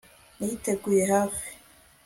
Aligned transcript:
Niteguye 0.37 1.03
hafi 1.13 1.49